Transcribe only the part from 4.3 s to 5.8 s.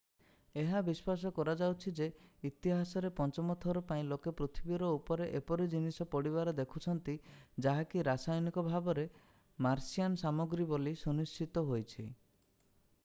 ପୃଥିବୀ ଉପରେ ଏପରି